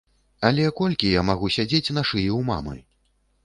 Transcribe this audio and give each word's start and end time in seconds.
Але 0.47 0.63
колькі 0.79 1.11
я 1.11 1.21
магу 1.29 1.51
сядзець 1.59 1.95
на 2.01 2.07
шыі 2.13 2.27
у 2.41 2.43
мамы? 2.51 2.77